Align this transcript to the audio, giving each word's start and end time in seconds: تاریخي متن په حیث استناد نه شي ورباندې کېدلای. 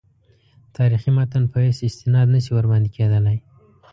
تاریخي 0.77 1.11
متن 1.17 1.43
په 1.51 1.57
حیث 1.65 1.79
استناد 1.87 2.27
نه 2.33 2.39
شي 2.45 2.51
ورباندې 2.53 2.89
کېدلای. 2.95 3.37